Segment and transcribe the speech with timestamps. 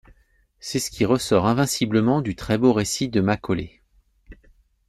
[0.59, 3.83] C'est ce qui ressort invinciblement du très-beau récit de Macaulay.